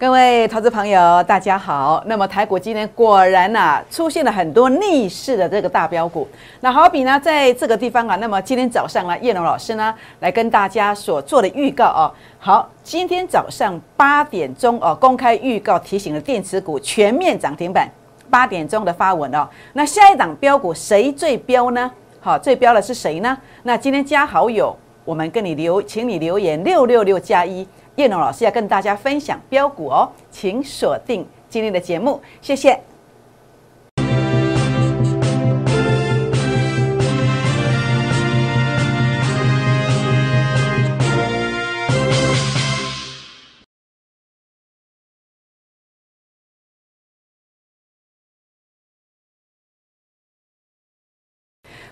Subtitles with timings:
[0.00, 2.02] 各位投资朋友，大家好。
[2.06, 6.26] 那么台股今天果然呐、出现了很多逆势的这个大标股。
[6.60, 12.08] 那好比呢，在这个地方啊，那么今天早上呢，叶龙老师呢来跟大家所做的预告哦。
[12.38, 17.86] 好，今天早上八点钟哦，公开预告提醒了电子股全面涨停板。
[18.30, 19.46] 八点钟的发文哦。
[19.74, 21.90] 那下一档标股谁最标呢？
[22.20, 23.36] 好，最标的是谁呢？
[23.64, 24.74] 那今天加好友，
[25.04, 27.68] 我们跟你留，请你留言六六六加一。
[28.00, 32.89] 叶龙老师要跟大家分享标股哦，请锁定今天的节目，谢谢。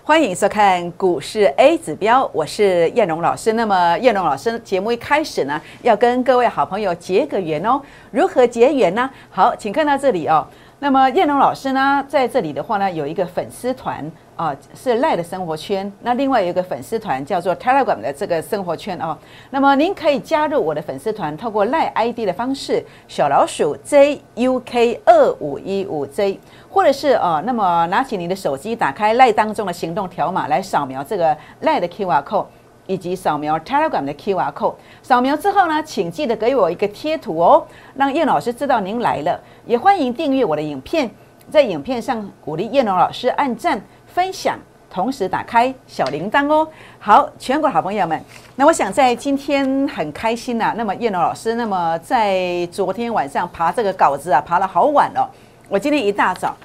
[0.09, 3.53] 欢迎收看股市 A 指标，我是燕荣老师。
[3.53, 7.79] 那么燕荣老师节目一开始呢，要跟各位好朋友结个缘哦。
[8.09, 9.07] 如何结缘呢？
[9.29, 10.47] 好，请看到这里哦。
[10.79, 14.03] 那么燕荣老师呢，在这里的话呢，有一个粉丝团
[14.35, 15.91] 啊，是赖的生活圈。
[16.01, 19.15] 那另外有一个粉丝团叫做 Telegram 的这个生活圈哦。
[19.51, 26.39] 那么您可以加入我的粉丝团，透过赖 ID 的方式，小老鼠 JUK 二五一五 J。
[26.71, 32.45] 或者是呃，那么拿起你的手机，打开赖当中的行动条码来扫描这个赖的 QR code，
[32.85, 34.75] 以及扫描 Telegram 的 QR code。
[35.01, 39.39] 扫描之后呢，请记得给我一个贴图哦，让叶老师知道您来了。
[39.65, 41.09] 也欢迎订阅我的影片，
[41.49, 44.57] 在影片上鼓励叶龙老师按赞、分享，
[44.91, 46.67] 同时打开小铃铛哦。
[46.99, 48.23] 好，全国好朋友们，
[48.55, 55.27] 那我想在今天很开心呐、那么叶龙老师，那么在昨天晚上爬这个稿子啊，爬了好晚哦。
[55.69, 56.57] 我今天一大早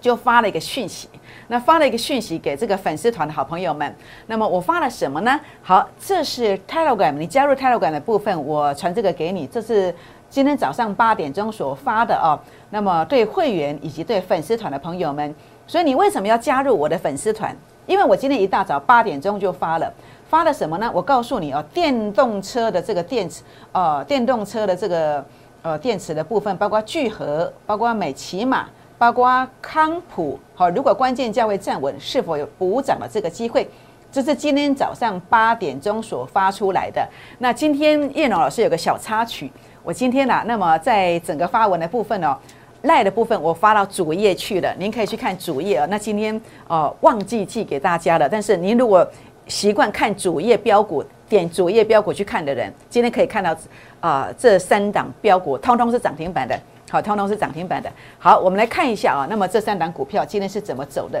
[0.00, 1.08] 就发了一个讯息，
[1.48, 3.92] 那发了一个讯息给这个粉丝团的好朋友们。
[4.28, 5.40] 那么我发了什么呢？
[5.62, 9.48] 好，这是 Telegram，你加入 Telegram 的部分，我传这个给你。
[9.48, 9.92] 这是
[10.30, 12.38] 今天早上八点钟所发的哦。
[12.70, 15.34] 那么对会员以及对粉丝团的朋友们，
[15.66, 17.56] 所以你为什么要加入我的粉丝团？
[17.86, 19.92] 因为我今天一大早八点钟就发了，
[20.28, 20.88] 发了什么呢？
[20.94, 23.42] 我告诉你哦，电动车的这个电池，
[23.72, 25.24] 呃，电动车的这个。
[25.66, 30.38] 呃，电池的部分包括聚合，包括美骑马，包括康普。
[30.54, 33.68] 好，如果关键价位站稳，是否有补涨的这个机会？
[34.12, 37.04] 这是今天早上八点钟所发出来的。
[37.40, 39.50] 那今天叶龙老师有个小插曲，
[39.82, 42.38] 我今天呢，那么在整个发文的部分哦，
[42.82, 45.86] 赖的部分我发到主页去了，您可以去看主页啊。
[45.90, 49.04] 那今天呃忘记寄给大家了，但是您如果
[49.48, 53.56] 习惯看主页标股，点主页标股去看的人，今天可以看到。
[53.98, 56.56] 啊，这三档标股通通是涨停板的，
[56.88, 57.90] 好，通通是涨停板的。
[58.20, 61.20] 好，我们来看一下啊，那么这三档股票今天是怎么走的？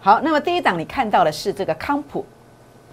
[0.00, 2.24] 好，那么第一档你看到的是这个康普，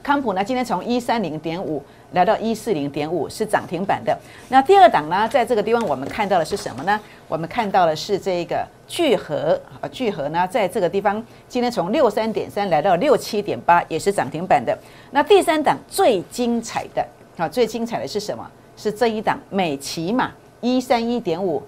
[0.04, 1.82] 康普呢今天从一三零点五
[2.16, 4.18] 来到一四零点五是涨停板的。
[4.50, 7.00] 那第二档呢，在这个地方我们看到的是什么呢？
[7.28, 14.76] 我们看到的是这个聚合啊，聚合呢在这个地方今天从六三点三来到六七点八，也是涨停板的。
[15.12, 17.06] 那第三档最精彩的
[17.38, 18.50] 啊，最精彩的是什么？
[18.78, 20.32] 是这一档美骑马
[20.62, 21.62] 一三一点五，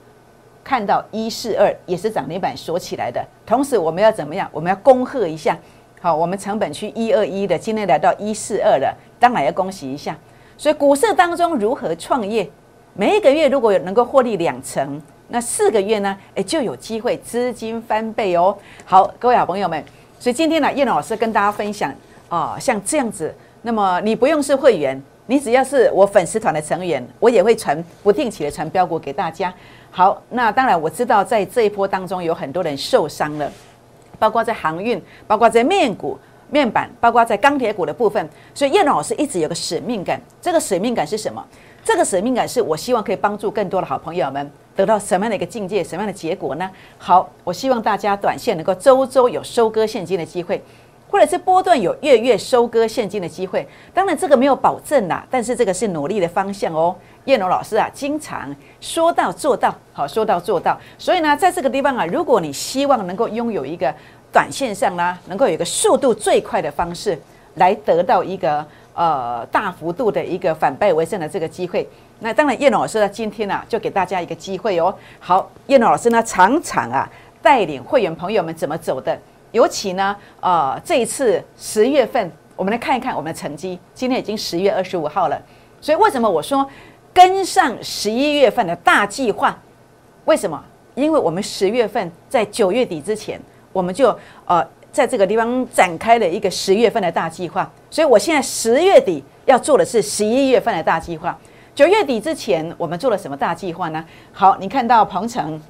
[0.63, 3.22] 看到一四二也是涨停板锁起来的。
[3.46, 4.50] 同时我们要怎么样？
[4.52, 5.57] 我们要恭贺一下，
[6.00, 10.16] 好，我们成本区一二一的今天来到一四二了，当然要恭喜一下。
[10.57, 12.50] 所以股市当中如何创业？
[12.94, 16.18] 每一个月如果有能够获利两成，那四个月呢？
[16.34, 18.57] 诶，就有机会资金翻倍哦。
[18.84, 19.84] 好，各位好朋友们，
[20.19, 21.94] 所以今天呢，叶老师跟大家分享
[22.28, 23.31] 啊，像这样子，
[23.62, 25.00] 那么你不用是会员。
[25.29, 29.53] 你只要是我粉丝团的成员，我也会传不定期的传标股给大家。
[29.91, 33.51] 好，那当然我知道在这一波当中有很多人受伤了，
[34.18, 36.18] 包括在航运，包括在面股、
[36.50, 38.30] 面板，包括在钢铁股的部分。
[38.53, 41.44] 所以叶老师一直有个使命感，这个使命感是什么？
[41.84, 46.69] 这个使命感是我希望可以帮助更多的好朋友们得到什么样的一个境界，什么样的结果呢？
[46.97, 50.62] 好，我希望大家短线能够周周有收割现金的机会。
[51.09, 56.94] 或者是波段有月月收割现金的机会，当然这个没有保证啦，但是这个是努力的方向哦。
[57.24, 60.77] 叶龙老师啊，经常说到做到，好说到做到。
[60.98, 63.95] 所以呢，在这个地方啊，如果你希望能够拥有一个
[64.38, 67.19] 短线上呢，能够有一个速度最快的方式，
[67.56, 68.63] 来得到一个
[68.94, 71.89] 呃大幅度的一个反败为胜的这个机会，
[72.19, 74.94] 那当然叶老师呢，今天呢就给大家一个机会哦。
[75.19, 77.10] 好，叶老师呢常常啊
[77.42, 79.19] 带领会员朋友们怎么走的。
[79.54, 83.80] 尤其呢，呃，这一次十月份，我们来看一看我们的成绩。
[83.95, 85.42] 今天已经十月二十五号了，
[85.81, 86.63] 所以为什么我说
[87.12, 89.57] 跟上十一月份的大计划？
[90.25, 90.63] 为什么？
[90.94, 93.42] 因为我们十月份在九月底之前，
[93.77, 97.69] 我们就呃在这个地方展开了一个十月份的大计划。
[97.91, 101.38] 所以我现在十月底要做的是十一月份的大计划。
[101.75, 104.03] 九月底之前，我们做了什么大计划呢？
[104.33, 105.62] 好，你看到鹏程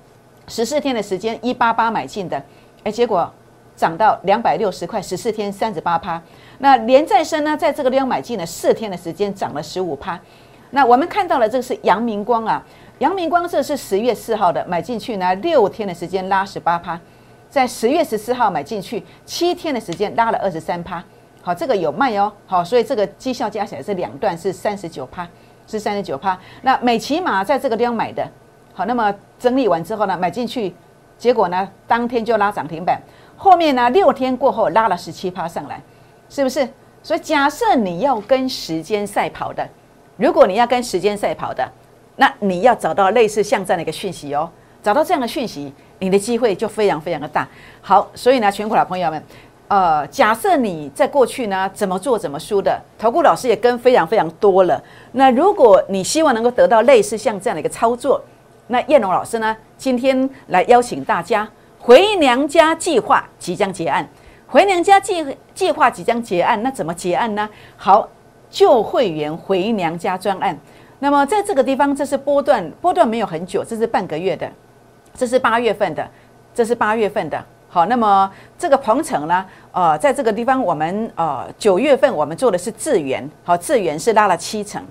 [0.48, 2.42] 十四天的时间一八八买进的，
[2.86, 3.30] 哎，结果
[3.76, 6.22] 涨到两百六十块，十四天三十八趴。
[6.60, 10.18] 那连再生呢，在这个地方买进了四天的时间，涨了十五趴。
[10.70, 12.64] 那我们看到了这个是阳明光啊，
[13.00, 17.00] 阳明光这是十月四号的买进去呢，六天的时间拉十八趴，
[17.50, 21.04] 在十月十四号买进去，七天的时间拉了二十三趴。
[21.42, 22.32] 好，这个有卖哦。
[22.46, 25.28] 好，所以这个绩效加起来是两段是三十九趴，
[25.66, 26.38] 是三十九趴。
[26.62, 28.28] 那美骑马在这个地方买的，
[28.74, 30.76] 好，那么整理完之后呢，买进去，
[31.18, 33.02] 结果呢，当天就拉涨停板，
[33.38, 35.82] 后面呢六天过后拉了十七趴上来，
[36.30, 36.68] 是不是？
[37.02, 39.66] 所以假设你要跟时间赛跑的，
[40.18, 41.66] 如果你要跟时间赛跑的，
[42.18, 44.52] 那你要找到类似像这样的一个讯息哦，
[44.84, 47.48] 找到这样的讯息，你的机会就非常非常的大。
[47.82, 49.24] 好，所以呢，全国老朋友们。
[49.70, 54.82] 呃，假设你在过去呢怎么做怎么输的，投顾老师也跟非常非常多了。
[55.12, 58.24] 那如果你希望能够得到类似像这样的一个操作，
[58.68, 61.46] 那燕龙老师呢今天来邀请大家
[61.80, 64.08] 回娘家计划即将结案，
[64.48, 67.50] 回娘家计计划即将结案，那怎么结案呢？
[67.76, 68.08] 好，
[68.50, 70.58] 旧会员回娘家专案。
[71.00, 74.50] 那么在这个地方，这是波段，波段没有很久，这是半个月的，
[75.18, 76.08] 这是八月份的，
[76.54, 77.44] 这是八月份的。
[77.68, 79.46] 好，那么这个鹏程呢？
[79.72, 84.82] 呃，在这个地方，我们呃九月份我们做的是智源，好，智源是拉了七成。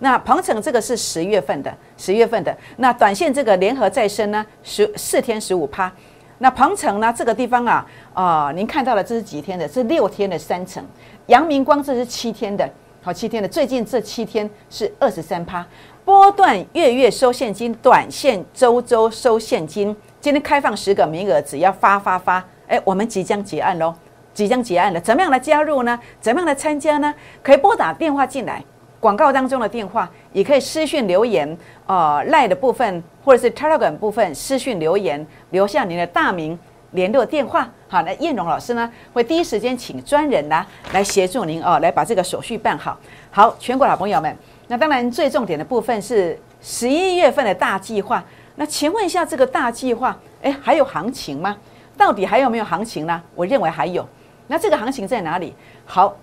[0.00, 2.54] 那鹏程这个是十月份的，十月份的。
[2.76, 5.90] 那短线这个联合再生呢，十四天十五趴。
[6.38, 9.66] 那鹏程呢，这个地方啊，啊，您看到了这是几天的？
[9.66, 10.84] 是六天的三成。
[11.28, 12.68] 阳明光这是七天的，
[13.02, 13.48] 好，七天的。
[13.48, 15.64] 最近这七天是二十三趴。
[16.06, 19.94] 波段月月收现金，短线周周收现金。
[20.20, 23.92] 今天开放十个名额，只要发发发，哎，我们即将结案喽，
[24.32, 25.00] 即将结案了。
[25.00, 25.98] 怎么样来加入呢？
[26.20, 27.12] 怎么样来参加呢？
[27.42, 28.62] 可以拨打电话进来，
[29.00, 31.58] 广告当中的电话，也可以私讯留言，
[31.88, 36.56] 呃，赖的部分或者是 Telegram 部分私讯留言，留下您的大名、
[36.92, 37.68] 联络电话。
[37.88, 42.96] 好，那燕荣老师呢，会第一时间请专人呢来协助您哦，来把这个手续办好。
[43.32, 44.36] 好，全国老朋友们，
[44.68, 48.24] 那当然最重点的部分是十一月份的大计划。
[48.56, 51.56] 那请问一下，这个大计划，哎，还有行情吗？
[51.96, 53.22] 到底还有没有行情呢？
[53.34, 54.06] 我认为还有。
[54.46, 55.54] 那这个行情在哪里？
[55.84, 56.14] 好，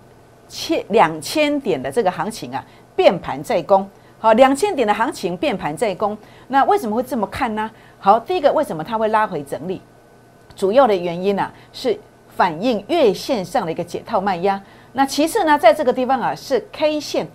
[0.48, 2.64] 千两千点的这个行情啊，
[2.96, 3.88] 变盘在攻。
[4.18, 6.16] 好，两千点的行情变盘在攻。
[6.48, 7.70] 那为什么会这么看呢？
[7.98, 9.80] 好，第一个，为什么它会拉回整理？
[10.56, 11.98] 主要的原因呢，是
[12.36, 14.60] 反映月线上的一个解套卖压。
[14.92, 17.26] 那其次呢，在这个地方啊，是 K 线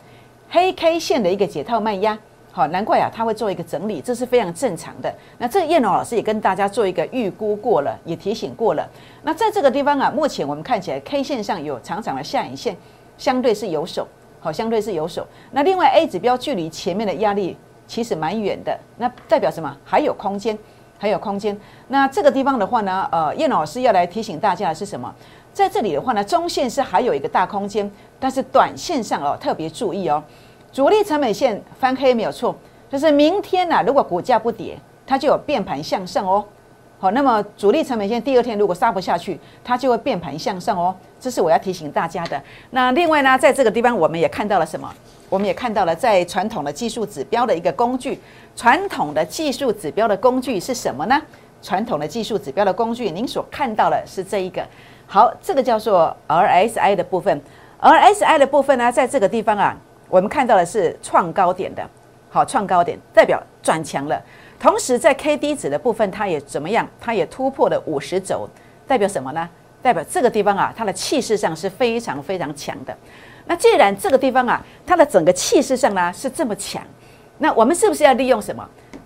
[0.49, 2.17] 黑 K 线的一个解套卖压。
[2.51, 5.13] 好，难怪啊，他会做一个整理，这是非常正常的。
[5.37, 8.85] 那这个燕龙老师也跟大家做一个预估过了，也提醒过了。
[9.21, 12.75] 那在这个地方啊，目前我们看起来 K 线上有长长的下影线，
[13.19, 14.07] 相对是有手，
[14.39, 15.25] 好，相对是有手。
[15.51, 17.55] 那另外 A 指标距离前面的压力
[17.85, 19.77] 其实蛮远的，那代表什么？
[19.85, 20.57] 还有空间，
[20.97, 21.55] 还有空间。
[21.87, 25.13] 那这个地方的话呢，呃，燕老师要来提醒大家的是什么？
[25.59, 30.23] 在这里的话呢，中线是还有一个大空间，但是短线上哦，特别注意哦。
[30.71, 32.55] 主力成本线翻黑没有错，
[32.89, 36.45] 就是明天呐，如果股价不跌，它就有变盘向上哦。
[36.97, 40.95] 好，那么主力成本线第二天如果杀不下去，它就会变盘向上哦。
[41.19, 42.41] 这是我要提醒大家的。
[42.69, 44.89] 那另外呢，在这个地方我们也看到了什么？
[45.27, 48.17] 我们也看到了在传统的技术指标的一个工具，
[48.55, 51.21] 传统的技术指标的工具是什么呢？
[51.61, 54.65] 传统的技术指标的工具，您所看到的是这一个。
[55.11, 57.41] 好，这个叫做 RSI 的部分
[57.81, 59.75] ，RSI 的部分呢，在这个地方啊。
[60.07, 61.83] 我们看到的是创高点的，
[62.29, 64.21] 好，创高点代表转强了。
[64.59, 66.87] 同时在 K D 值的部分，它也怎么样？
[67.01, 68.47] 它也突破了五十轴，
[68.87, 69.49] 代表什么呢？
[69.81, 72.95] 代表这个地方啊，它的气势上是非常非常强的。
[73.47, 76.83] 那既然这个地方啊，它的整个气势上呢是这么强，
[77.39, 78.63] 那我们是不是要利用什么？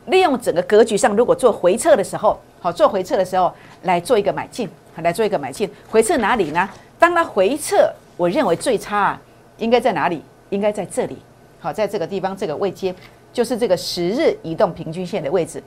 [0.07, 4.69] 利用整个格局上，如果做回撤的时候，好，做回撤的时候来做一个买进，
[5.01, 5.69] 来做一个买进。
[5.89, 6.69] 回撤哪里呢？
[6.97, 9.21] 当它回撤，我认为最差啊，
[9.57, 10.23] 应该在哪里？
[10.49, 11.17] 应该在这里，
[11.59, 12.95] 好，在这个地方这个位阶，
[13.33, 15.61] 就是这个十日移动平均线的位置，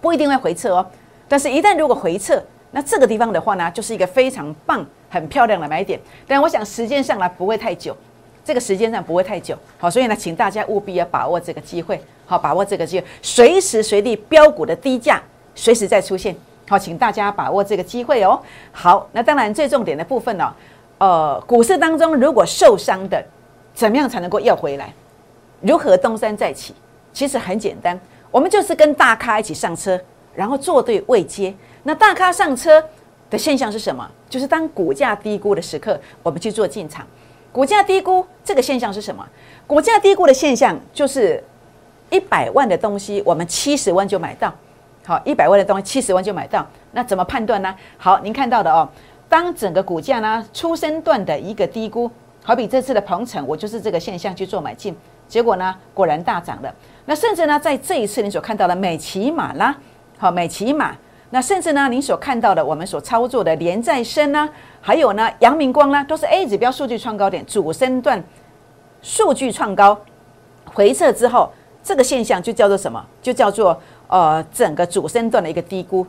[0.00, 0.84] 不一定会回撤哦。
[1.28, 2.42] 但是，一旦如果回撤，
[2.72, 6.00] 那这个地方的话呢，就是一个非常棒、很漂亮的买点。
[6.26, 7.96] 但我想时间上呢不会太久，
[8.44, 9.56] 这个时间上不会太久。
[9.78, 15.22] 好，所以呢，请大家务必要把握这个机会，好，把握这个机会，随时随地标股的低价
[15.56, 16.36] 随时在出现。
[16.68, 18.40] 好，请大家把握这个机会哦。
[18.70, 20.54] 好，那当然最重点的部分呢，
[20.98, 23.20] 呃，股市当中如果受伤的。
[23.74, 24.90] 怎么样才能够要回来？
[25.60, 26.74] 如何东山再起？
[27.12, 30.00] 其实很简单，我们就是跟大咖一起上车，
[30.34, 31.54] 然后做对位接。
[31.82, 32.82] 那大咖上车
[33.28, 34.10] 的现象是什么？
[34.30, 37.06] 就是当股价低估的时刻，我们去做进场。
[37.52, 39.22] 股价低估这个现象是什么？
[39.66, 41.44] 股价低估的现象就是
[42.08, 44.50] 一百万的东西，我们七十万就买到，
[45.06, 47.72] 好，一百万的东西七十万就买到，那怎么判断呢？
[47.96, 48.88] 好，您看到的哦，
[49.28, 52.10] 当整个股价呢出生段的一个低估，
[52.42, 54.96] 好比这次的鹏程，我就是这个现象去做买进，
[55.28, 56.74] 结果呢果然大涨了。
[57.04, 59.76] 那甚至呢，在这一次你所看到的美骑马啦，
[60.18, 60.92] 好，美骑马，
[61.30, 64.48] 那甚至呢，您所看到的我们所操作的连再生呢，
[64.80, 68.20] 还有呢，阳明光呢，都是 A 指标数据创高点，主升段
[69.02, 69.96] 数据创高，
[70.74, 71.52] 回撤之后。
[71.86, 73.00] 这个现象就叫做什么？
[73.22, 76.06] 就叫做呃整个主升段的一个低估，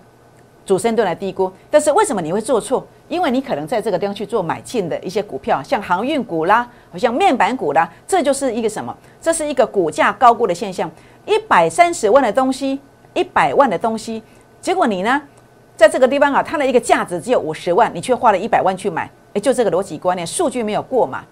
[0.66, 1.51] 主升段的低估。
[1.72, 2.86] 但是为什么你会做错？
[3.08, 8.96] 因为你可能在这个地方去做买进的一些股票，像航运股啦，好像面板股啦，这就是一个什么？
[9.22, 10.89] 这是一个股价高估的现象。
[11.25, 12.80] 一百三十万的东西，
[13.13, 14.22] 一百万的东西，
[14.62, 15.22] 结果你呢，
[15.75, 21.24] 在这个地方啊，它的一个价值只有五十万，你却花了一百万去买，诶，就这个逻辑观念，数据没有过嘛，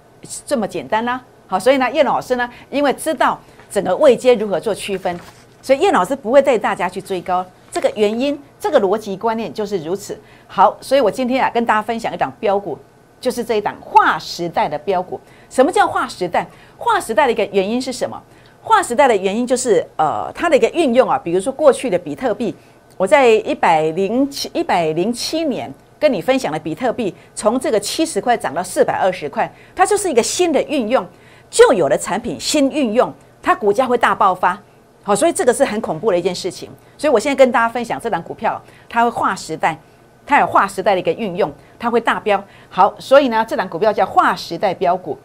[0.46, 1.22] 这么简单啦。
[1.48, 3.40] 好，所以呢，叶老师呢，因为知道。
[3.68, 5.20] 整个位阶如何做区分？
[5.66, 10.16] 所以叶老师不会带大家去追高，这个原因，这个逻辑观念就是如此。
[10.46, 12.78] 好，所以我今天啊跟大家分享一档标股，
[13.20, 15.20] 就是这一档划时代的标股。
[15.50, 16.46] 什么叫划时代？
[16.78, 18.22] 划时代的一个原因是什么？
[18.62, 22.56] 划时代的原因就是呃它的一个运用啊，比如说过去的比特币，
[22.96, 31.04] 我在一百零七一百零七年跟你分享的比特币，从这个七十块涨到四百二十块，它就是一个新的运用，
[31.50, 33.12] 旧有的产品新运用。
[33.42, 34.60] 它股价会大爆发，
[35.08, 36.68] 好，所以这个是很恐怖的一件事情。
[36.98, 38.60] 所以我现在跟大家分享这档股票，
[38.90, 39.80] 它会划时代，
[40.26, 42.44] 它有划时代的一个运用，它会大标。
[42.70, 45.16] 好，所以呢，这档股票叫划时代标股。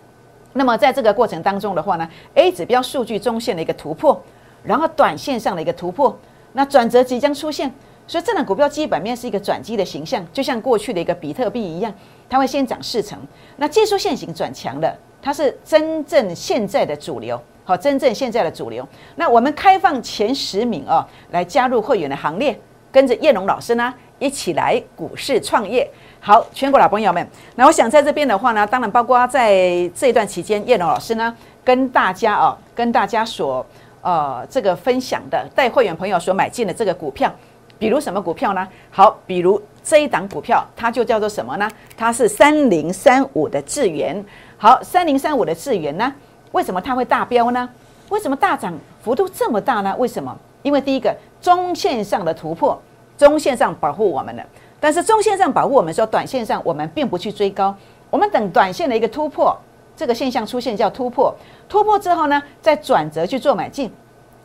[0.53, 4.23] 那么在这个过程当中的话呢，A 指标数据中线的一个突破，
[4.63, 6.15] 然后短线上的一个突破，
[6.53, 7.73] 那转折即将出现。
[8.07, 11.91] 所以这档股票基本面是一个转机的形象，就像过去的一个比特币一样，
[12.29, 13.19] 它会先涨四成，
[13.57, 17.41] 那技术线型转强的，它是真正现在的主流。
[17.71, 18.85] 好，真正现在的主流。
[19.15, 22.59] 那我们开放前十名哦，来加入会员的行列，
[22.91, 25.89] 跟着叶龙老师呢一起来股市创业。
[26.19, 27.25] 好，全国老朋友们，
[27.55, 33.65] 那我想在这边的话呢，当然包括在这一段期间，叶龙老师呢跟大家哦，跟大家所
[34.03, 37.33] 呃这个分享的带会员朋友所买进的这个股票，
[37.79, 38.67] 比如什么股票呢？
[38.91, 41.71] 好，比如这一档股票，它就叫做什么呢？
[41.97, 44.25] 它是三零三五的智源。
[44.59, 46.13] 好，三零三五的智源呢？
[46.53, 47.69] 为什么它会大飙呢？
[48.09, 49.95] 为什么大涨幅度这么大呢？
[49.99, 50.37] 为什么？
[50.63, 52.81] 因为第一个中线上的突破，
[53.17, 54.43] 中线上保护我们了。
[54.81, 57.75] 但是中线上保护我们说，短线上我们并不去追高，
[58.11, 59.57] 我们等短线的一个突破，
[59.97, 61.35] 这个现象出现叫突破。
[61.69, 63.93] 突破之后呢，再转折去做买进。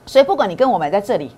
[0.06, 1.32] 所以不管你跟我买在这里，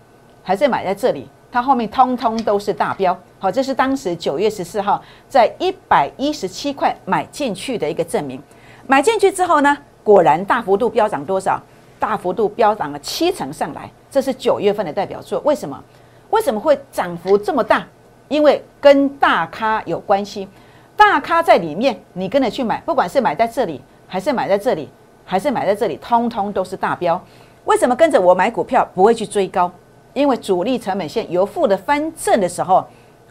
[0.44, 3.18] 还是买在这里，它后面通通都是大标。
[3.40, 8.42] 好，这是当时九月十四号在一百一十七块买进去的一个证明。
[8.86, 9.78] 买进去之后呢？
[10.08, 11.62] 果然大幅度飙涨多少？
[12.00, 15.42] 大幅度飙涨了七成上来，这是九月份的代表作。
[15.42, 15.84] 为什么？
[16.30, 17.86] 为什么会涨幅这么大？
[18.30, 20.48] 因为跟大咖有关系，
[20.96, 24.88] 大咖在里面，你跟着去买，不管是买在这里，还是买在这里，
[25.26, 27.22] 还是买在这里，通通都是大标。
[27.66, 29.70] 为什么跟着我买股票不会去追高？
[30.14, 32.88] 因为主力成本线由负的翻正的时候，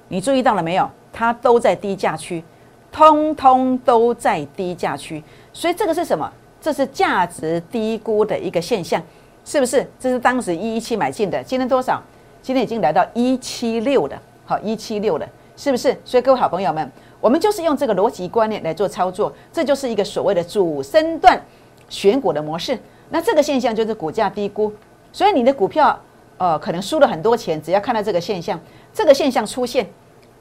[0.09, 0.87] 你注意到了没有？
[1.11, 2.45] 它都在低价区，
[2.92, 6.30] 通通都在低价区，所以这个是什么？
[6.66, 9.00] 这是价值低估的一个现象，
[9.44, 9.88] 是不是？
[10.00, 12.02] 这是当时一一七买进的，今天多少？
[12.42, 15.96] 今天已经来到一七六的，好，一七六了，是不是？
[16.04, 21.40] 所以各位好朋友们，我们就是用这个逻辑观念来做操作，这就是一个所谓的主升段
[21.88, 22.76] 选股的模式。
[23.11, 24.73] 那这个现象就是股价低估，
[25.12, 25.96] 所以你的股票
[26.37, 28.58] 呃可能输了很多钱，只要看到这个现象，
[28.92, 29.87] 这个现象出现，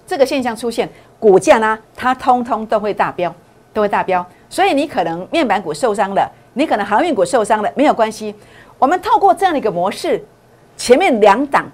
[0.08, 0.90] 这个现象出现，
[1.20, 3.32] 股价呢它通通都会大飙，
[3.72, 4.26] 都会大飙。
[4.50, 8.34] 所以你可能面板股受伤了，你可能航运股受伤了，没有关系。
[8.78, 10.24] 我们透过这样的一个模式，
[10.78, 11.66] 前面两档，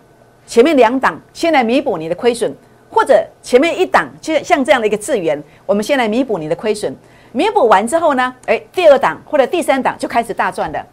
[0.46, 2.54] 前面两档先来弥补你的亏损，
[2.90, 6.96] 或者前面一档，就像这样的一个资源，我们先来弥补你的亏损。
[7.32, 10.86] 弥补完之后呢，诶，第二档或者第三档就开始大赚了。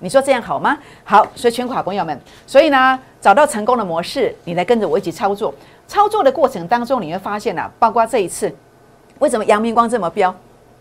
[0.00, 0.78] 你说这样好吗？
[1.02, 5.52] 好，所以全国好朋友们，所以呢，找到成功的模式，你来跟着我一起操作。
[5.88, 8.54] 操作的过程当中，你会发现啊，包括这一次，
[9.18, 10.32] 为什么阳明光这么标？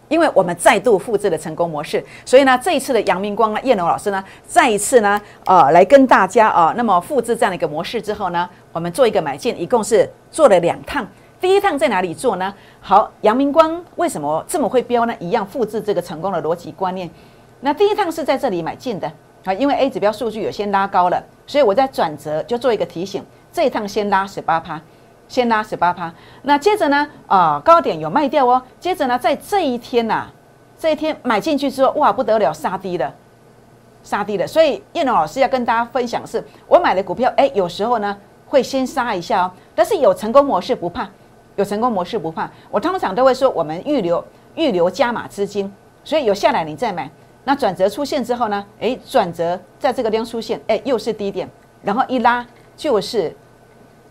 [0.09, 11.05] 因为我们再度复制了成功模式，所以呢，这一次的阳明光呢，叶龙老师呢，再一次呢，呃，来跟大家啊，那么复制这样的一个模式之后呢，我们做一个买进，一共是做了两趟。
[11.39, 12.53] 第一趟在哪里做呢？
[12.79, 15.13] 好，阳明光为什么这么会标呢？
[15.19, 17.09] 一样复制这个成功的逻辑观念。
[17.59, 19.11] 那第一趟是在这里买进的
[19.43, 24.81] 啊，因为 A 指标数据有先拉高了，所以我在转折就做一个提醒，这一趟先拉十八趴。
[25.27, 26.11] 先拉十八趴，
[26.43, 27.07] 那接着呢？
[27.27, 28.61] 啊，高点有卖掉哦。
[28.79, 30.27] 接着呢，在这一天呐，
[30.79, 33.13] 这一天买进去之后，哇，不得了，杀低了，
[34.03, 34.47] 杀低了。
[34.47, 38.17] 所以叶龙老师要跟大家分享的是，我买的股票，哎，有时候呢
[38.47, 41.07] 会先杀一下哦，但是有成功模式不怕，
[41.57, 42.49] 有成功模式不怕。
[42.71, 44.23] 我通常都会说，我们预留
[44.55, 45.71] 预留加码资金，
[46.03, 47.09] 所以有下来你再买。
[47.43, 51.49] 那转折出现之后呢，哎，转折在这个地方出现，哎，又是低点，
[51.83, 53.35] 然后一拉就是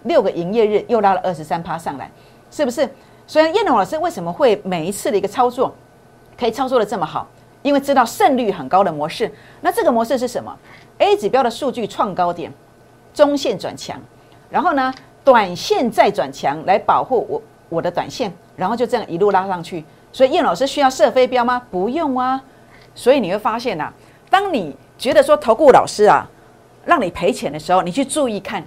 [0.06, 2.10] 六个营业日又拉了二十三趴上来，
[2.50, 2.88] 是不是？
[3.26, 5.74] 所以燕龙老师为什么会每一次的一个操作
[6.38, 7.26] 可以操作的这么好？
[7.62, 9.28] 因为知道胜率很高的模式。
[9.60, 10.56] 那这个模式是什么
[10.98, 12.52] ？A 指标的数据创高点，
[13.12, 14.00] 中线转强，
[14.48, 14.94] 然后呢，
[15.24, 19.84] 短线再转强来保护我我的短线，然后就这样一路拉上去。
[20.12, 21.60] 所以燕老师需要设飞镖吗？
[21.68, 22.40] 不用啊。
[22.94, 23.92] 所以你会发现呐，
[24.30, 26.24] 当你觉得说投顾老师啊
[26.84, 28.62] 让你赔钱的时候，你去注意看，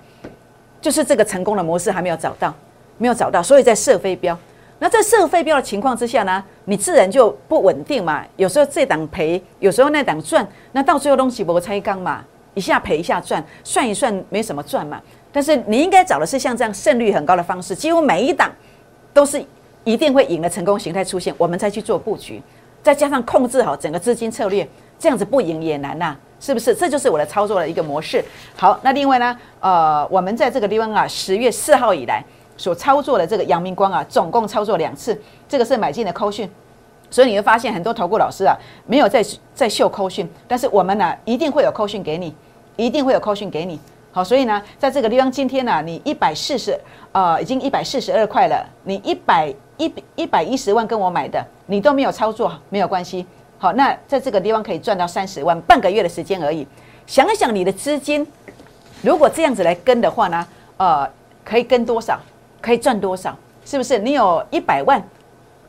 [0.81, 2.53] 就是这个成功的模式还没有找到，
[2.97, 4.37] 没有找到，所以在设飞镖。
[4.81, 8.23] 那在设飞镖的情况之下呢，你自然就不稳定嘛。
[8.37, 15.01] 有时候这档赔，有时候那档赚，那到最后东西不拆缸嘛，一下赔一下赚，算一算没什么赚嘛。
[15.33, 18.49] 但是你应该找的是像这样胜率很高的方式，几乎每一档
[19.13, 19.43] 都是
[19.83, 22.41] 一定会赢的成功形态出现，我们再去做布局，
[22.81, 24.65] 再加上控制好整个资金策略，
[24.97, 26.73] 这样子不赢也难呐，是不是？
[26.73, 28.23] 这就是我的操作的一个模式。
[28.55, 32.23] 好，那另外呢，呃，我们在这个地方啊，十月四号以来。
[32.57, 35.17] 所操作的这个阳明光啊，总共操作两次，
[35.47, 36.51] 这个是买进的扣讯，
[37.09, 38.53] 所以你会发现很多投顾老师啊，
[38.85, 42.35] 没有在在秀扣讯，但是我们呢，一定会有扣讯给你，
[42.75, 43.79] 一定会有扣讯给你。
[44.11, 46.77] 好，所以呢，在这个地方，今天呢，你一百四十，
[47.13, 53.25] 呃，已经一百四十二块了，你一百一一百一十万跟我买的，你都没有操作，没有关系。
[53.61, 56.65] 好，那在这个地方可以赚到三十万，半个月的时间而已。
[57.05, 58.25] 想一想你的资金，
[59.01, 60.47] 如果这样子来跟的话呢，
[60.77, 61.05] 呃，
[61.43, 62.17] 可以跟多少？
[62.61, 63.37] 可以赚多少？
[63.65, 63.99] 是不是？
[63.99, 65.03] 你有一百万，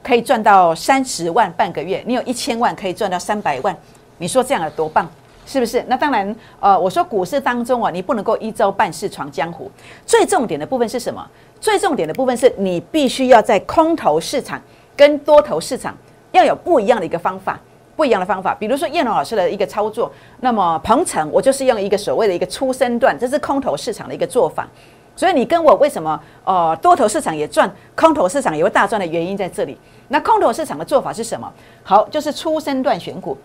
[0.05, 3.77] 可以赚到三十万半个月；你有一千万，可以赚到三百万。
[4.19, 5.11] 你说这样有多棒？
[5.45, 5.85] 是不是？
[5.89, 9.69] 那当然，呃，我说股市当中啊，你不能够一朝半式闯江湖。
[10.07, 11.29] 最重点的部分是什么？
[11.61, 14.63] 最重点的部分是你必须要在空头市场
[14.97, 15.97] 跟多头市场
[16.31, 17.59] 要有不一样的一个方法，
[18.01, 18.55] 不一样的方法。
[18.59, 20.11] 比如说叶龙老师的一个操作，
[20.41, 24.67] 那么鹏程我就是用一个所谓的一个出生段，这是空头市场的一个做法。
[25.15, 29.77] 所以你跟我为什么呃多头市场也赚，空头市场也会大赚的原因在这里。
[30.09, 31.53] 那空头市场的做法是什么？
[31.83, 33.37] 好，就是初升段选股，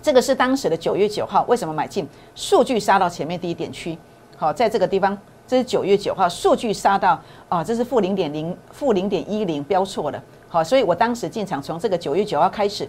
[0.00, 2.06] 这个是当时的九月九号为什么买进？
[2.36, 3.98] 数据杀到前面第一点区，
[4.36, 12.88] 好，在这个地方，这是九月九号，数据杀到啊，这是负零点零，负零点一零标错了，好，所以我当时进场从这个九月九号开始，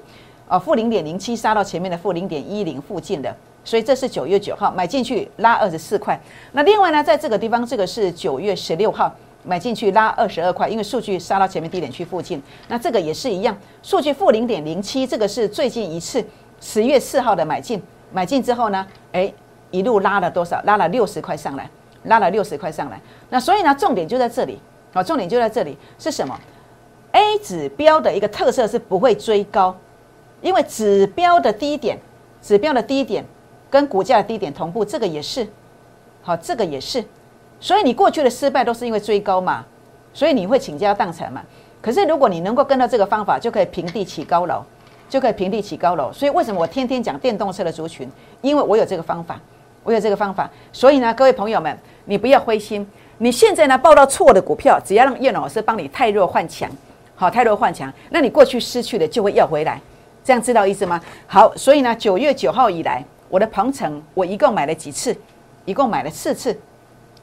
[0.49, 3.33] 啊，负零点零七杀到前面的负零点一零附近的。
[3.63, 6.19] 所以这是九月九号买进去拉二十四块，
[6.53, 16.25] 那另外呢，在这个地方，这个是九月十六号买进去拉二十二块，因为数据杀到前面低点区附近，那这个也是一样，数据负零点零七，这个是最近一次
[16.59, 17.79] 十月四号的买进，
[18.11, 19.31] 买进之后呢，哎，
[19.69, 20.59] 一路拉了多少？
[20.63, 21.69] 拉了六十块上来，
[22.03, 22.99] 拉了六十块上来。
[23.29, 24.57] 那所以呢，重点就在这里
[24.93, 26.35] 啊，重点就在这里是什么
[27.11, 29.75] ？A 指标的一个特色是不会追高，
[30.41, 31.97] 因为指标的低点，
[32.41, 33.25] 指标的低点。
[33.71, 35.47] 跟股价的低点同步，这个也是，
[36.23, 37.05] 好，这个也是，
[37.59, 39.63] 所以你过去的失败都是因为追高嘛，
[40.11, 41.43] 所以你会倾家荡产嘛。
[41.79, 44.63] 可是如果你能够跟到这个方法，就可以平地起高楼，
[45.07, 46.11] 就可以平地起高楼。
[46.11, 48.09] 所以为什么我天天讲电动车的族群？
[48.41, 49.39] 因为我有这个方法，
[49.83, 50.49] 我有这个方法。
[50.73, 52.83] 所以呢，各位朋友们，你不要灰心。
[53.19, 56.67] 你现在呢报到错的股票，只要让叶老师帮你太弱换强，
[57.15, 59.79] 好，太弱换强，那你过去失去的就会要回来。
[60.29, 61.01] 这样知道意思吗？
[61.25, 63.03] 好，所以呢，九月九号以来。
[63.29, 65.15] 我的鹏程，我一共买了几次？
[65.65, 66.55] 一共买了四次，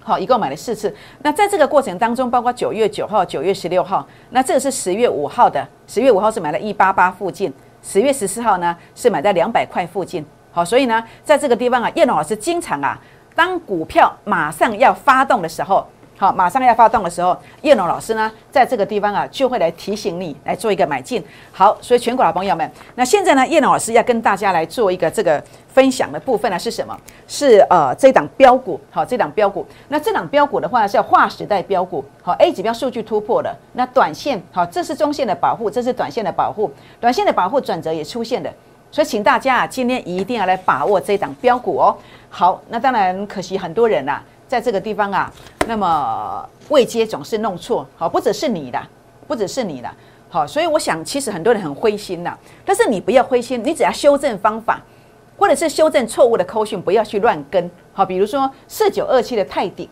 [0.02, 0.92] 好，一共买了四次。
[1.22, 5.64] 那在这个过程当中，包括九月九号、九月十六号，那这个是十月五号的。
[5.86, 10.26] 十月五号是买了一八八附近，十月十四号呢是买在两百块附近。
[10.50, 12.98] 好，所以呢，在这个地方啊，叶老师经常啊，
[13.36, 15.86] 当股票马上要发动的时候。
[16.18, 21.22] 好，马上要发动的时候，叶龙老师呢，在这个地方啊，就会来提醒你来做一个买进。
[21.52, 26.98] 好，所以全国的朋友们，那现在呢，叶龙老师要跟大家来做一个这个分享的部分呢，是什么？
[27.28, 28.80] 是呃，这档标股。
[28.90, 32.02] 好，这档标股，那这档标股的话是要划时代标股。
[32.22, 38.50] 好，A 指标数据突破了，那短线好，这是中线的保护，这是短线的保护，短线的保护转折也出现了。
[38.90, 41.94] 所以请大家啊，今天一定要来把握这档标股哦。
[42.30, 44.18] 好，那当然可惜很多人呐。
[44.48, 45.28] 在这个地方啊，
[45.66, 48.80] 那么未接总是弄错，好，不只是你的，
[49.26, 49.90] 不只是你的，
[50.28, 54.80] 好，所以我想其实很多人很灰心呐，但是你不要灰心，你只要修正方法，
[55.36, 59.88] 或者是修正错误的扣讯，不要去乱跟，好，比如说四九二七的泰鼎，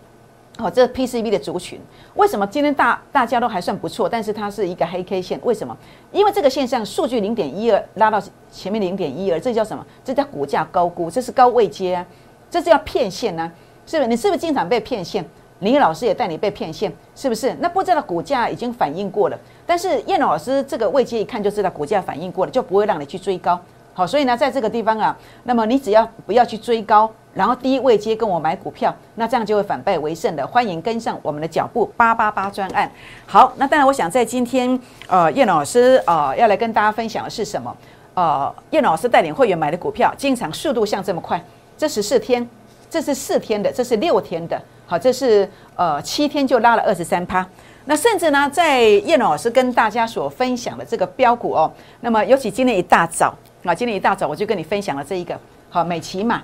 [0.59, 1.81] 哦，这是 PCB 的族群
[2.15, 4.09] 为什么今天大大家都还算不错？
[4.09, 5.77] 但是它是一个黑 K 线，为什么？
[6.13, 9.85] 因为这个现象数据零点一二拉到前面零点一二，这叫什么？
[10.05, 12.07] 这叫股价高估，这是高位接啊，
[12.49, 13.51] 这是要骗线呢？
[13.87, 14.09] 是不是？
[14.09, 15.23] 你是不是经常被骗线？
[15.65, 17.53] 林老师也带你被骗线，是不是？
[17.59, 23.59] 那不知道股价已经反应过了，但是叶老师这个位阶一看就知道股价反应过了，就不会让你去追高。
[23.93, 27.11] 好，所以呢，在这个地方啊，那么你只要不要去追高。
[27.33, 30.47] 然后低位接跟我买股票，那这样就会反败为胜的。
[30.47, 32.89] 欢迎跟上我们的脚步，八八八专案。
[33.27, 37.77] 好，那当然，我想在今天，呃，叶老师呃要来跟大家分享的是什么？
[38.15, 41.45] 呃，叶老师带领会员买的股票，经常速度像这么快。
[41.77, 42.49] 这十四天，
[42.89, 44.63] 这是四天的，这是六天的。
[44.87, 47.47] 好，这是呃七天就拉了二十三趴。
[47.87, 51.71] 那甚至呢，在叶老师跟大家所分享的这个标股哦，
[52.01, 55.39] 那么尤其今天一大早啊，今天一大早我就跟你分享了这一个
[55.71, 56.43] 好美骑马。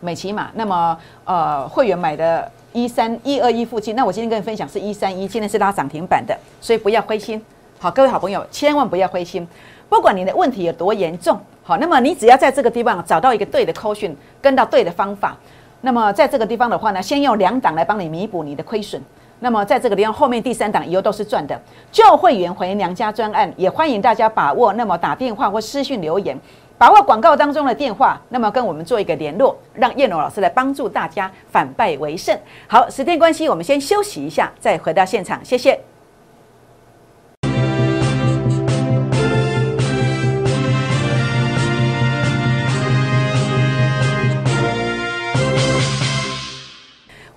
[0.00, 7.44] 美骑马，那么呃，会员买的一三一二一附近，那我今天跟你分享是一三一，今天是拉涨停板的，所以不要灰心。
[7.80, 9.44] 好，各位好朋友，千万不要灰心，
[9.88, 15.36] 不管你的问题有多严重，好，那么你只要在这个地方找到一个对的扣讯，跟到对的方法，
[15.80, 19.00] 那么在这个地方的话呢，先用两档来帮你弥补你的亏损，
[19.40, 21.60] 那么在这个地方后面第三档以后都是赚的。
[21.92, 26.36] 旧会员回娘家专案，也欢迎大家把握，那么打电话或私讯留言。
[26.76, 32.38] 把握广告当中的电话，那么跟我们做一个联络，让叶龙老师来帮助大家反败为胜。
[32.68, 35.80] 好，时间关系，我们先休息一下，再回到现场，谢谢。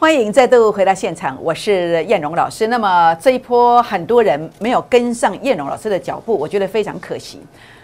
[0.02, 2.66] 欢迎再度回到现场，我是燕荣老师。
[2.66, 7.40] 那么这一波很多人没有跟上燕荣老师的脚步，我觉得非常可惜。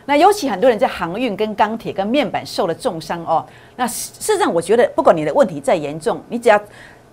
[0.07, 3.45] 那尤其很多人在航运、跟钢铁、跟面板受了重伤哦。
[3.75, 6.59] 那事实上，我觉得不管你的问题再严重，你只要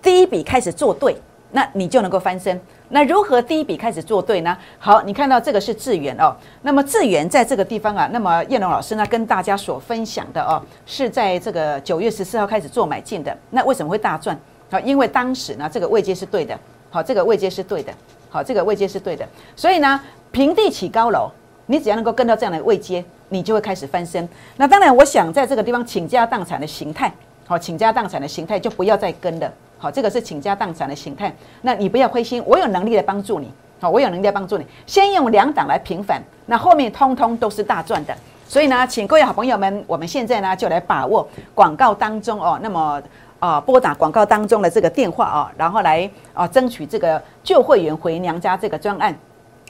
[0.01, 1.15] 第一笔开始做对，
[1.51, 2.59] 那你就能够翻身。
[2.89, 4.57] 那如何第一笔开始做对呢？
[4.79, 6.35] 好，你看到这个是智源哦。
[6.63, 13.37] 那么智源在这个地方啊，那么燕龙老师呢跟大家所分享的哦，是在这个九月十四号开始做买进的。
[13.51, 14.35] 那为什么会大赚？
[14.75, 16.59] 好，因为当时呢这个位阶是对的。
[16.89, 17.93] 好，这个位阶是对的。
[18.29, 19.25] 好，这个位阶是对的。
[19.55, 19.97] 所以呢，
[20.31, 21.31] 平地起高楼。
[21.67, 24.27] 你只要能够跟到这样的位阶，你就会开始翻身。
[24.57, 27.11] 那当然，我想在这个地方倾家荡产的形态，
[27.47, 29.51] 好，倾家荡产的形态就不要再跟了。
[29.79, 31.33] 好，这个是倾家荡产的形态。
[31.61, 33.49] 那你不要灰心，我有能力来帮助你。
[33.79, 34.67] 好，我有能力来帮助你。
[34.85, 38.15] 先用两档来平反，那后面通通都是大赚的。
[38.47, 43.01] 所以呢，请各位好朋友们，我们现在呢就来把握广告当中哦，那么
[43.45, 49.15] 啊拨打广告当中的这个电话啊，然后来啊争取这个旧会员回娘家这个专案。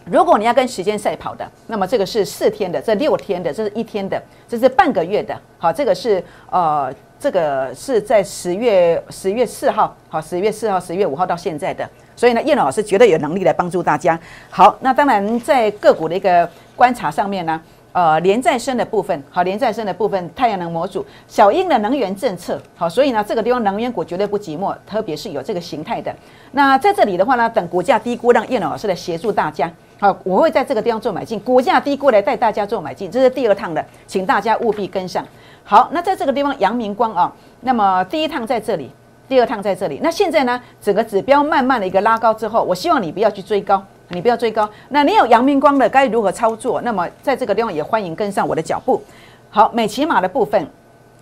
[0.06, 5.36] 如果你要跟时间赛跑的，那么这个是四天的，这六天的，这是一天的，这是半个月的。
[5.58, 11.90] 好，这个是呃，这个是在十月十月四号，好，十月四号、十月五号到现在的。
[12.16, 14.18] 所以呢，叶老师绝对有能力来帮助大家。
[14.50, 17.60] 好，那当然在个股的一个观察上面呢。
[17.96, 26.14] 呃，连再生的部分，好，连再生的部分，太阳能模组，小英的能源政策，好，所以呢，这个地方能源股绝对不寂寞，特别是有这个形态的。
[26.52, 35.26] 那在这里的话呢，等股价低估，让叶老师来协助大家，好，我会在这个地方做买进，股价低估来带大家做买进，这是第二趟的，请大家务必跟上。
[35.64, 38.92] 好，那在这个地方，阳明光啊，那么第一趟在这里，
[39.30, 43.82] 第二趟在这里，那现在呢，整个指标慢慢的一个拉高之后，我希望你不要去追高。
[44.10, 46.80] 你不要追高，那你有阳明光的该如何操作？
[46.82, 49.02] 那么在这个地方也欢迎跟上我的脚步。
[49.50, 50.68] 好，美骑马的部分，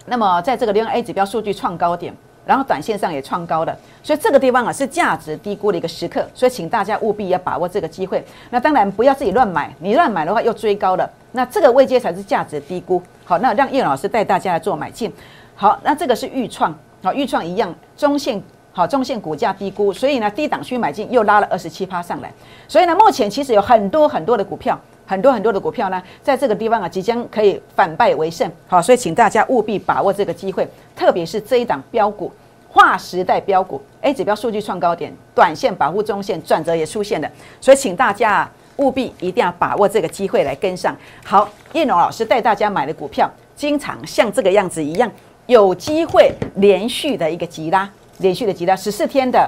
[0.06, 2.14] 那么在这个地方 A 指标数据创高点，
[2.46, 8.26] 然后短线上也创高了，所以这个地方啊是价值低估的一个时刻，所以请大家务必要把握这个机会。
[8.50, 13.02] 那当然不要自己乱买，你乱买的话又追高了，那这个位阶才是价值低估。
[13.24, 15.14] 好，那让叶老师带大家来做买进。
[15.56, 18.44] 好，那这个是预创，好，预创一样中线。
[18.76, 22.34] 好，中线股价低估，所以呢，低档区买进又拉了二十七趴上来。
[22.68, 28.52] 所以呢，目前其实有很多很多的股票，很多很多的股票呢，在这个地方啊，即将可以反败为胜。
[28.68, 32.32] 好，所以请大家务必把握这个机会，特别是这一档标股，
[32.68, 37.30] 划时代标股，A 指标数据创高点，短线保护中线，转折也出现了。
[37.62, 40.98] 所以请大家务必一定要把握这个机会来跟上。
[41.24, 45.12] 好，叶龙老师带大家买的股票，经常像这个样子一样，
[45.46, 47.88] 有机会连续的一个急拉。
[48.24, 49.48] 连续的急拉十四天的，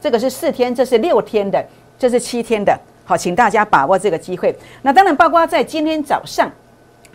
[0.00, 1.64] 这个是四天，这是六天的，
[1.96, 2.76] 这是七天的。
[3.04, 4.56] 好，请大家把握这个机会。
[4.80, 6.50] 那当然，包括在今天早上，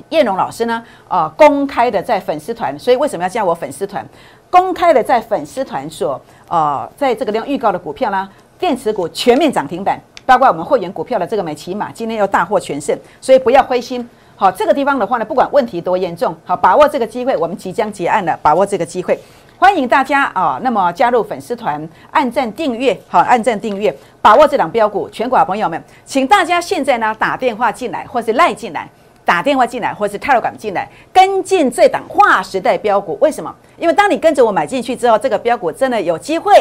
[0.10, 4.06] 叶龙老师呢，啊，公开的在粉丝团，所以为什么要加我粉丝团？
[4.52, 14.08] 公开的在粉丝团所，呃，在这个地方预告的股票呢，电池股全面涨停板，包括我们会员股票的这个美骑马，今天又大获全胜，所以不要灰心。
[14.36, 19.20] 好，这个地方的话呢，不管问题多严重，好，把握这个机会，我们即将结案了，把握这个机会。
[19.60, 25.10] 欢迎大家啊，那么加入粉丝团，按赞订阅，好，按赞订阅，把握这档标股。
[25.10, 28.88] 全国好朋友们，请大家现在呢打电话进来，或是赖进来，
[29.26, 33.18] 打电话进来，或是泰 a 感进来，跟进这档划时代标股。
[33.20, 33.54] 为什么？
[33.78, 36.54] 因为当你跟着我买进去之后，这个标股真的有机会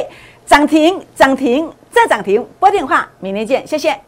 [0.44, 2.44] 涨停，涨停再涨停。
[2.58, 4.07] 拨电话，明天见，谢谢。